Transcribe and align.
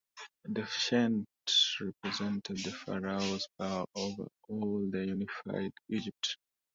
The 0.45 0.61
Pschent 0.61 1.27
represented 1.79 2.57
the 2.57 2.71
pharaoh's 2.71 3.47
power 3.59 3.85
over 3.93 4.27
all 4.49 4.83
of 4.87 4.95
unified 4.95 5.71
Egypt. 5.89 6.37